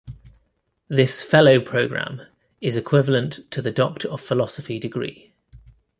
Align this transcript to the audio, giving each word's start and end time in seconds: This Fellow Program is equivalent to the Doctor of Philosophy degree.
This 0.87 1.21
Fellow 1.23 1.59
Program 1.59 2.21
is 2.59 2.75
equivalent 2.75 3.41
to 3.51 3.61
the 3.61 3.69
Doctor 3.69 4.09
of 4.09 4.19
Philosophy 4.19 4.79
degree. 4.79 5.31